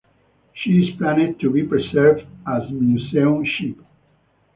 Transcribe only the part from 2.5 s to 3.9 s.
museum ship.